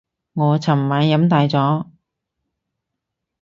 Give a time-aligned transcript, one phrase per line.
[0.33, 1.85] 我尋晚飲大咗